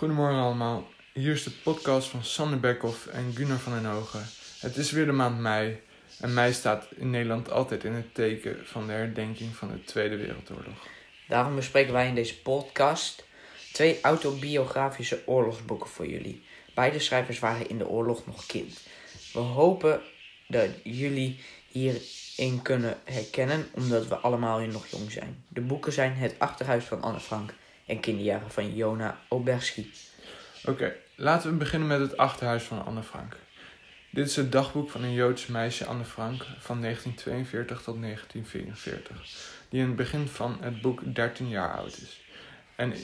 [0.00, 0.86] Goedemorgen allemaal.
[1.12, 4.26] Hier is de podcast van Sander Beckhoff en Gunnar van den Hogen.
[4.60, 5.80] Het is weer de maand mei
[6.20, 10.16] en mei staat in Nederland altijd in het teken van de herdenking van de Tweede
[10.16, 10.86] Wereldoorlog.
[11.28, 13.24] Daarom bespreken wij in deze podcast
[13.72, 16.44] twee autobiografische oorlogsboeken voor jullie.
[16.74, 18.80] Beide schrijvers waren in de oorlog nog kind.
[19.32, 20.00] We hopen
[20.48, 25.44] dat jullie hierin kunnen herkennen, omdat we allemaal nog jong zijn.
[25.48, 27.54] De boeken zijn Het Achterhuis van Anne Frank
[27.90, 29.92] en Kinderjaren van Jona Oberski.
[30.64, 33.36] Oké, laten we beginnen met het achterhuis van Anne Frank.
[34.10, 39.22] Dit is het dagboek van een Joods meisje, Anne Frank, van 1942 tot 1944,
[39.68, 42.20] die in het begin van het boek 13 jaar oud is.
[42.76, 42.94] En,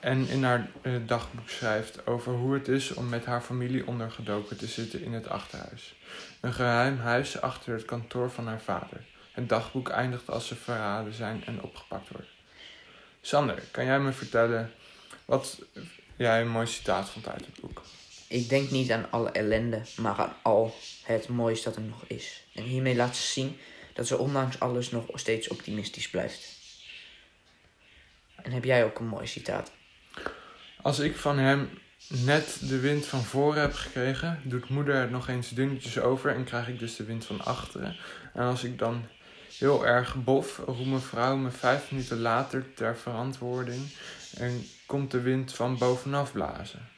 [0.00, 4.56] en in haar eh, dagboek schrijft over hoe het is om met haar familie ondergedoken
[4.56, 5.94] te zitten in het achterhuis.
[6.40, 9.04] Een geheim huis achter het kantoor van haar vader.
[9.32, 12.39] Het dagboek eindigt als ze verraden zijn en opgepakt worden.
[13.20, 14.72] Sander, kan jij me vertellen
[15.24, 15.58] wat
[16.16, 17.82] jij een mooi citaat vond uit het boek?
[18.28, 22.42] Ik denk niet aan alle ellende, maar aan al het moois dat er nog is.
[22.54, 23.58] En hiermee laat ze zien
[23.94, 26.58] dat ze ondanks alles nog steeds optimistisch blijft.
[28.42, 29.72] En heb jij ook een mooi citaat?
[30.82, 31.78] Als ik van hem
[32.08, 36.44] net de wind van voren heb gekregen, doet moeder het nog eens dunnetjes over en
[36.44, 37.96] krijg ik dus de wind van achteren.
[38.34, 39.06] En als ik dan
[39.58, 43.88] heel erg bof, roept mijn vrouw me vijf minuten later ter verantwoording
[44.36, 46.88] en komt de wind van bovenaf blazen.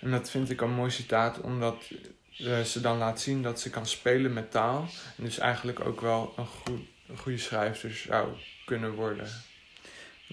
[0.00, 1.90] En dat vind ik een mooi citaat, omdat
[2.38, 4.88] uh, ze dan laat zien dat ze kan spelen met taal.
[5.16, 8.28] En dus eigenlijk ook wel een, goed, een goede schrijfster zou
[8.64, 9.28] kunnen worden.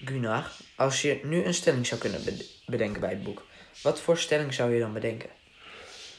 [0.04, 2.20] Gunnar, als je nu een stelling zou kunnen
[2.66, 3.46] bedenken bij het boek,
[3.82, 5.30] wat voor stelling zou je dan bedenken?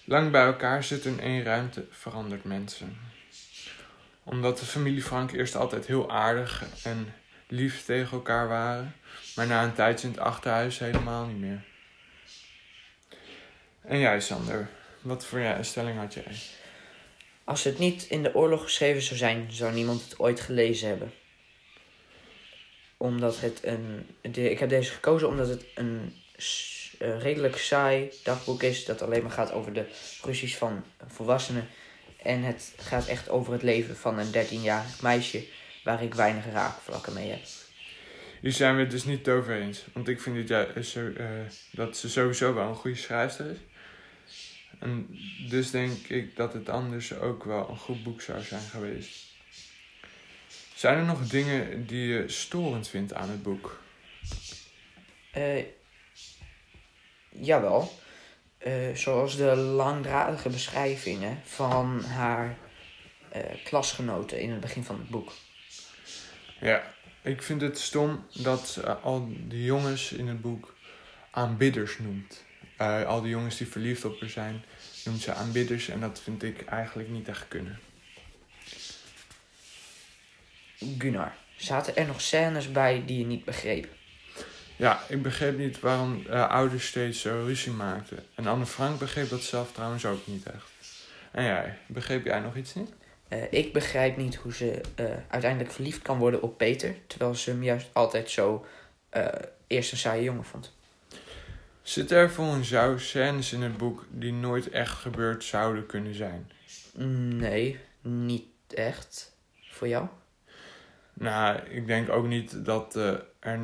[0.06, 2.98] Lang bij elkaar zitten in één ruimte verandert mensen.
[4.30, 7.14] Omdat de familie Frank eerst altijd heel aardig en
[7.48, 8.96] lief tegen elkaar waren,
[9.36, 11.64] maar na een tijdje in het achterhuis helemaal niet meer.
[13.82, 14.70] En jij, Sander,
[15.02, 16.36] wat voor jij, stelling had jij?
[17.44, 21.14] Als het niet in de oorlog geschreven zou zijn, zou niemand het ooit gelezen hebben.
[22.98, 24.08] Omdat het een.
[24.22, 26.16] ik heb deze gekozen omdat het een
[26.98, 28.86] redelijk saai dagboek is.
[28.86, 29.86] Dat alleen maar gaat over de
[30.22, 31.68] ruzies van volwassenen.
[32.24, 35.46] En het gaat echt over het leven van een 13-jarig meisje.
[35.84, 37.42] Waar ik weinig raakvlakken mee heb.
[38.42, 39.86] Hier zijn we het dus niet over eens.
[39.94, 41.26] Want ik vind dat, jij, uh,
[41.72, 43.58] dat ze sowieso wel een goede schrijfster is.
[44.80, 45.20] En
[45.50, 49.26] dus denk ik dat het anders ook wel een goed boek zou zijn geweest.
[50.76, 53.82] Zijn er nog dingen die je storend vindt aan het boek?
[55.38, 55.64] Uh,
[57.30, 58.00] jawel.
[58.66, 62.58] Uh, zoals de langdradige beschrijvingen van haar
[63.36, 65.32] uh, klasgenoten in het begin van het boek.
[66.60, 70.76] Ja, ik vind het stom dat al die jongens in het boek
[71.32, 72.46] aanbidders noemt.
[72.82, 74.64] Uh, al die jongens die verliefd op haar zijn,
[75.06, 75.90] noemt ze aanbidders.
[75.90, 77.80] En dat vind ik eigenlijk niet echt kunnen.
[80.98, 83.97] Gunnar, zaten er nog scènes bij die je niet begreep?
[84.78, 88.24] Ja, ik begreep niet waarom uh, ouders steeds zo ruzie maakten.
[88.36, 90.72] En Anne Frank begreep dat zelf trouwens ook niet echt.
[91.32, 92.90] En jij, begreep jij nog iets niet?
[93.30, 97.50] Uh, ik begrijp niet hoe ze uh, uiteindelijk verliefd kan worden op Peter, terwijl ze
[97.50, 98.66] hem juist altijd zo
[99.68, 100.76] eerst een saaie jongen vond.
[101.82, 106.52] Zitten er volgens jou scènes in het boek die nooit echt gebeurd zouden kunnen zijn?
[107.38, 109.36] Nee, niet echt.
[109.70, 110.08] Voor jou?
[111.14, 113.00] Nou, ik denk ook niet dat
[113.48, 113.60] er.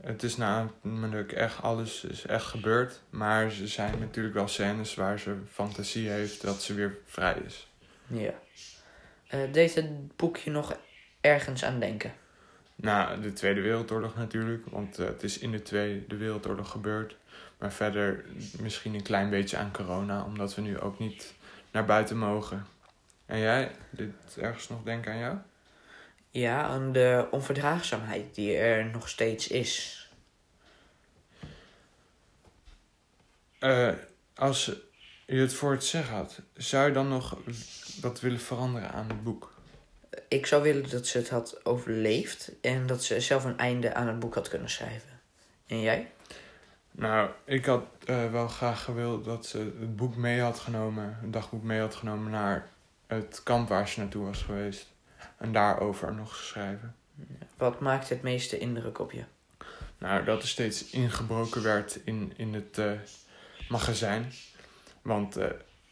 [0.00, 1.62] Het is namelijk echt.
[1.62, 3.00] Alles is echt gebeurd.
[3.10, 7.68] Maar er zijn natuurlijk wel scènes waar ze fantasie heeft dat ze weer vrij is.
[8.06, 8.32] Ja.
[9.34, 10.76] Uh, deed het boekje nog
[11.20, 12.12] ergens aan denken?
[12.74, 14.66] Nou, de Tweede Wereldoorlog natuurlijk.
[14.66, 17.16] Want uh, het is in de Tweede Wereldoorlog gebeurd.
[17.58, 18.24] Maar verder
[18.60, 21.34] misschien een klein beetje aan corona, omdat we nu ook niet
[21.70, 22.66] naar buiten mogen.
[23.26, 25.36] En jij, dit ergens nog denken aan jou?
[26.30, 30.08] Ja, aan de onverdraagzaamheid die er nog steeds is.
[33.60, 33.92] Uh,
[34.34, 34.64] als
[35.26, 37.38] je het voor het zeggen had, zou je dan nog
[38.00, 39.54] wat willen veranderen aan het boek?
[40.28, 44.06] Ik zou willen dat ze het had overleefd en dat ze zelf een einde aan
[44.06, 45.20] het boek had kunnen schrijven.
[45.66, 46.10] En jij?
[46.90, 51.32] Nou, ik had uh, wel graag gewild dat ze het boek mee had genomen, het
[51.32, 52.68] dagboek mee had genomen naar
[53.06, 54.86] het kamp waar ze naartoe was geweest.
[55.40, 56.94] En daarover nog geschreven.
[57.56, 59.24] Wat maakt het meeste indruk op je?
[59.98, 62.92] Nou, dat er steeds ingebroken werd in, in het uh,
[63.68, 64.32] magazijn.
[65.02, 65.46] Want uh,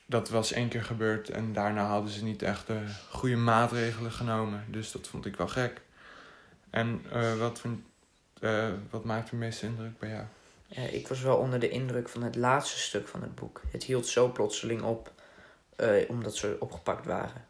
[0.07, 2.81] dat was één keer gebeurd en daarna hadden ze niet echt de
[3.11, 4.65] goede maatregelen genomen.
[4.69, 5.81] Dus dat vond ik wel gek.
[6.71, 7.03] En
[7.39, 7.81] wat, vind,
[8.91, 10.25] wat maakt het meeste indruk bij jou?
[10.69, 13.61] Eh, ik was wel onder de indruk van het laatste stuk van het boek.
[13.71, 15.13] Het hield zo plotseling op,
[15.77, 17.47] eh, omdat ze opgepakt waren.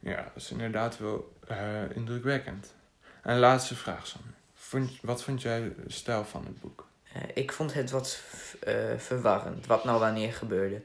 [0.00, 2.74] Ja, dat is inderdaad wel eh, indrukwekkend.
[3.22, 4.20] En laatste vraag, Sam.
[4.54, 6.86] Vond, wat vond jij de stijl van het boek?
[7.12, 8.22] Eh, ik vond het wat
[8.60, 10.82] eh, verwarrend, wat nou wanneer gebeurde.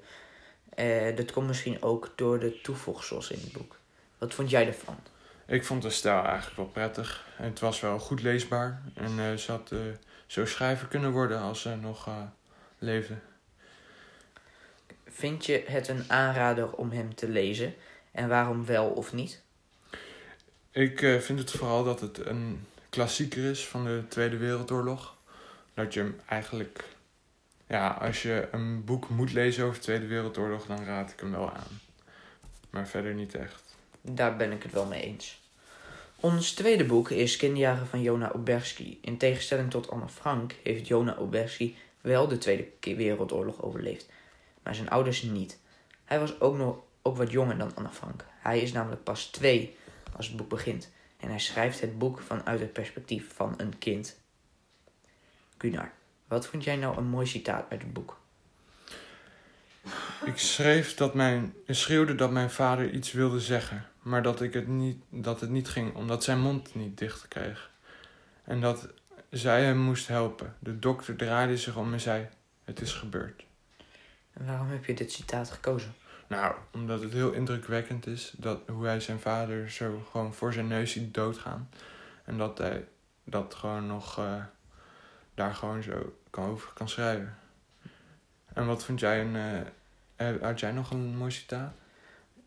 [1.16, 3.78] Dat komt misschien ook door de toevoegsels in het boek.
[4.18, 4.98] Wat vond jij ervan?
[5.46, 7.26] Ik vond de stijl eigenlijk wel prettig.
[7.36, 8.82] Het was wel goed leesbaar.
[8.94, 9.72] En ze had
[10.26, 12.10] zo schrijver kunnen worden als ze nog
[12.78, 13.16] leefde.
[15.06, 17.76] Vind je het een aanrader om hem te lezen?
[18.16, 19.42] En waarom wel of niet?
[20.72, 25.16] Ik eh, vind het vooral dat het een klassieker is van de Tweede Wereldoorlog.
[25.74, 26.84] Dat je hem eigenlijk...
[27.68, 31.32] Ja, als je een boek moet lezen over de Tweede Wereldoorlog, dan raad ik hem
[31.32, 31.80] wel aan.
[32.70, 33.76] Maar verder niet echt.
[34.02, 35.42] Daar ben ik het wel mee eens.
[36.20, 39.00] Ons tweede boek is Kinderjaren van Jona Oberski.
[39.02, 44.10] In tegenstelling tot Anne Frank heeft Jona Oberski wel de Tweede Wereldoorlog overleefd,
[44.64, 45.60] maar zijn ouders niet.
[46.06, 48.25] Hij was ook nog ook wat jonger dan Anne Frank.
[48.40, 49.78] Hij is namelijk pas twee
[50.16, 54.19] als het boek begint en hij schrijft het boek vanuit het perspectief van een kind.
[55.57, 55.92] Gunnar,
[56.28, 58.18] wat vond jij nou een mooi citaat uit het boek?
[60.25, 64.54] Ik schreef dat mijn, ik schreeuwde dat mijn vader iets wilde zeggen, maar dat, ik
[64.54, 67.72] het niet, dat het niet ging omdat zijn mond niet dicht kreeg.
[68.44, 68.88] En dat
[69.30, 70.56] zij hem moest helpen.
[70.60, 72.28] De dokter draaide zich om en zei:
[72.63, 73.46] Het is gebeurd.
[74.34, 75.94] En waarom heb je dit citaat gekozen?
[76.27, 80.68] Nou, omdat het heel indrukwekkend is dat hoe hij zijn vader zo gewoon voor zijn
[80.68, 81.69] neus ziet doodgaan.
[82.24, 82.88] En dat hij
[83.24, 84.44] dat gewoon nog eh,
[85.33, 87.38] daar gewoon zo kan over kan schrijven.
[88.54, 89.66] En wat vond jij een.
[90.16, 91.74] eh, had jij nog een mooi citaat?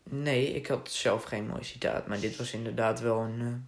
[0.03, 3.65] Nee, ik had zelf geen mooi citaat, maar dit was inderdaad wel een,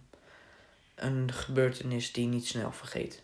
[0.94, 3.22] eh, een gebeurtenis die niet snel vergeet.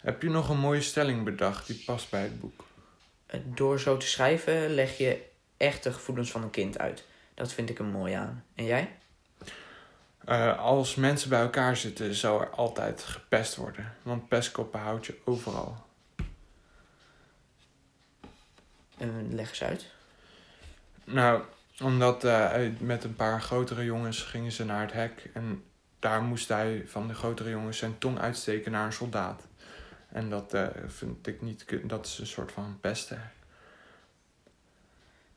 [0.00, 2.64] Heb je nog een mooie stelling bedacht die past bij het boek?
[3.44, 7.04] Door zo te schrijven leg je echt de gevoelens van een kind uit.
[7.34, 8.44] Dat vind ik er mooi aan.
[8.54, 8.96] En jij?
[10.24, 13.94] Eh, als mensen bij elkaar zitten, zou er altijd gepest worden.
[14.02, 15.84] Want pestkoppen houd je overal.
[18.98, 19.86] Eh, leg eens uit.
[21.04, 21.42] Nou,
[21.80, 25.30] omdat eh, met een paar grotere jongens gingen ze naar het hek.
[25.32, 25.64] En
[25.98, 29.46] daar moest hij van de grotere jongens zijn tong uitsteken naar een soldaat.
[30.08, 31.64] En dat eh, vind ik niet...
[31.82, 33.30] Dat is een soort van pesten.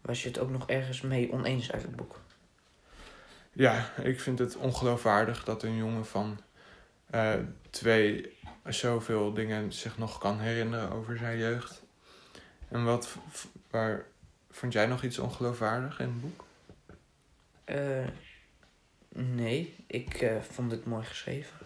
[0.08, 2.20] Was je het ook nog ergens mee oneens uit het boek?
[3.54, 6.40] Ja, ik vind het ongeloofwaardig dat een jongen van
[7.10, 7.34] eh,
[7.70, 11.84] twee zoveel dingen zich nog kan herinneren over zijn jeugd.
[12.68, 13.16] En wat,
[13.70, 14.06] waar,
[14.50, 16.46] vond jij nog iets ongeloofwaardig in het boek?
[17.64, 18.08] Eh,
[19.10, 21.58] nee, ik eh, vond het mooi geschreven.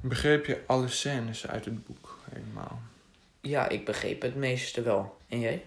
[0.00, 2.80] Begreep je alle scènes uit het boek helemaal?
[3.40, 5.18] Ja, ik begreep het meeste wel.
[5.28, 5.64] En jij?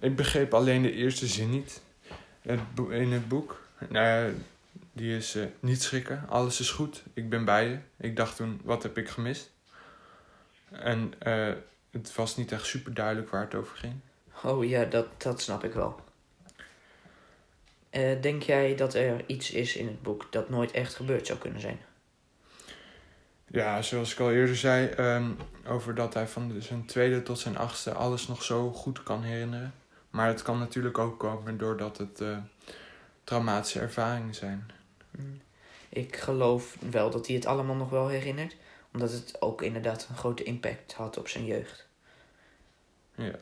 [0.00, 1.80] Ik begreep alleen de eerste zin niet.
[2.88, 3.60] In het boek.
[3.88, 4.34] Nou,
[4.92, 7.78] die is eh, niet schrikken, alles is goed, ik ben bij je.
[7.96, 9.50] Ik dacht toen, wat heb ik gemist?
[10.70, 11.52] En eh,
[11.90, 13.94] het was niet echt super duidelijk waar het over ging.
[14.42, 16.00] Oh ja, dat, dat snap ik wel.
[17.90, 21.38] Eh, denk jij dat er iets is in het boek dat nooit echt gebeurd zou
[21.38, 21.78] kunnen zijn?
[23.46, 25.30] Ja, zoals ik al eerder zei, ehm,
[25.66, 29.74] over dat hij van zijn tweede tot zijn achtste alles nog zo goed kan herinneren.
[30.10, 32.38] Maar het kan natuurlijk ook komen doordat het eh,
[33.24, 34.70] traumatische ervaringen zijn.
[35.10, 35.40] Hmm.
[35.88, 38.56] Ik geloof wel dat hij het allemaal nog wel herinnert,
[38.92, 41.88] omdat het ook inderdaad een grote impact had op zijn jeugd.
[43.14, 43.34] Ja.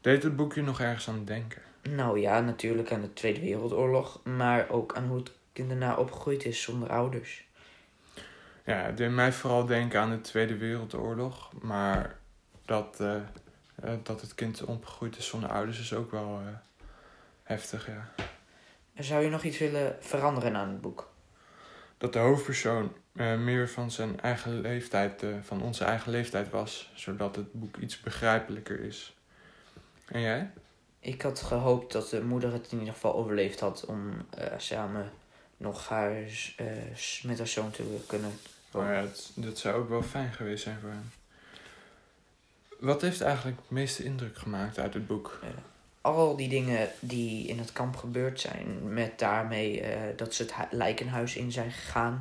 [0.00, 1.62] Deed het boekje nog ergens aan denken?
[1.82, 6.44] Nou ja, natuurlijk aan de Tweede Wereldoorlog, maar ook aan hoe het kind daarna opgegroeid
[6.44, 7.46] is zonder ouders.
[8.64, 11.52] Ja, het deed mij vooral denken aan de Tweede Wereldoorlog.
[11.60, 12.18] Maar
[12.64, 13.16] dat, eh,
[13.82, 16.52] eh, dat het kind opgegroeid is zonder ouders is ook wel eh,
[17.42, 18.08] heftig, ja.
[18.98, 21.10] Zou je nog iets willen veranderen aan het boek?
[21.98, 26.90] Dat de hoofdpersoon eh, meer van zijn eigen leeftijd, van onze eigen leeftijd was.
[26.94, 29.16] Zodat het boek iets begrijpelijker is.
[30.06, 30.50] En jij?
[31.00, 35.10] Ik had gehoopt dat de moeder het in ieder geval overleefd had om samen
[35.56, 36.12] nog haar,
[37.22, 38.30] met haar zoon te kunnen
[38.70, 41.10] Oh ja, het- dat zou ook wel fijn geweest zijn voor hem.
[42.78, 45.40] Wat heeft eigenlijk het meeste indruk gemaakt uit het boek?
[46.00, 50.54] al die dingen die in het kamp gebeurd zijn, met daarmee eh, dat ze het
[50.54, 52.12] hu- lijkenhuis in zijn gegaan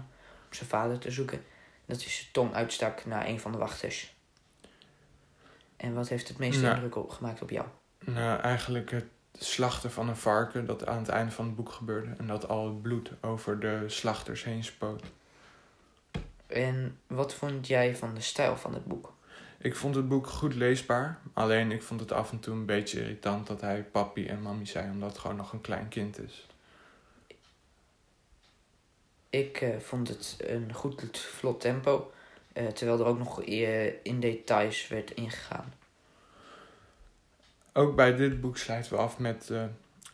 [0.48, 1.44] om zijn vader te zoeken,
[1.86, 4.16] dat hij zijn tong uitstak naar een van de wachters.
[5.78, 6.74] En wat heeft het meeste Nou.
[6.74, 7.66] indruk op, gemaakt op jou?
[8.06, 12.14] Nou, eigenlijk het slachten van een varken dat aan het einde van het boek gebeurde.
[12.18, 15.04] En dat al het bloed over de slachters heen spoot.
[16.48, 19.14] En wat vond jij van de stijl van het boek?
[19.68, 21.20] Ik vond het boek goed leesbaar.
[21.34, 24.66] Alleen ik vond het af en toe een beetje irritant dat hij papi en mami
[24.66, 26.46] zei, omdat het gewoon nog een klein kind is.
[29.30, 32.12] Ik eh, vond het een goed vlot tempo,
[32.54, 35.74] eh, terwijl er ook nog eh, in details werd ingegaan.
[37.74, 39.52] Ook bij dit boek sluiten we af met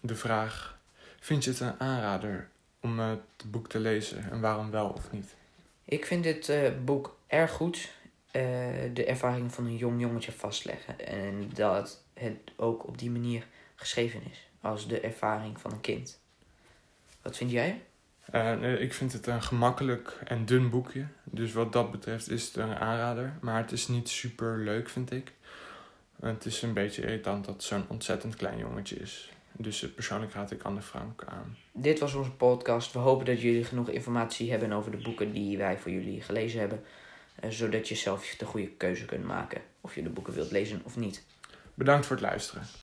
[0.02, 0.78] de vraag:
[1.20, 5.36] Vind je het een aanrader om het boek te lezen en waarom wel of niet?
[5.86, 7.92] Ik vind dit boek erg goed.
[8.34, 8.42] Eh,
[8.94, 11.08] de ervaring van een jong jongetje vastleggen.
[11.08, 14.50] En dat het ook op die manier geschreven is.
[14.62, 16.20] Als de ervaring van een kind.
[17.22, 17.82] Wat vind jij?
[18.32, 21.06] Eh, ik vind het een gemakkelijk en dun boekje.
[21.24, 23.38] Dus wat dat betreft is het een aanrader.
[23.42, 25.34] Maar het is niet super leuk, vind ik.
[26.22, 29.32] Het is een beetje irritant dat het zo'n ontzettend klein jongetje is.
[29.52, 31.58] Dus eh, persoonlijk raad ik Anne Frank aan.
[31.72, 32.94] Dit was onze podcast.
[32.94, 36.60] We hopen dat jullie genoeg informatie hebben over de boeken die wij voor jullie gelezen
[36.60, 36.84] hebben.
[37.44, 40.82] Eh, zodat je zelf de goede keuze kunt maken of je de boeken wilt lezen
[40.84, 41.24] of niet.
[41.74, 42.64] Bedankt voor het luisteren.